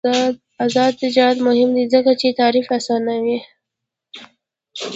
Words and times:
آزاد 0.63 0.93
تجارت 1.03 1.37
مهم 1.47 1.69
دی 1.75 1.85
ځکه 1.93 2.11
چې 2.19 2.27
تفریح 2.37 2.67
اسانوي. 2.77 3.37